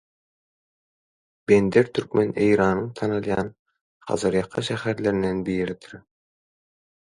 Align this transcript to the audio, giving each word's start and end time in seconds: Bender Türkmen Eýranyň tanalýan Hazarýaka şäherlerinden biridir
Bender 1.51 1.89
Türkmen 1.99 2.31
Eýranyň 2.47 2.89
tanalýan 3.01 3.53
Hazarýaka 4.09 4.67
şäherlerinden 4.73 5.47
biridir 5.53 5.97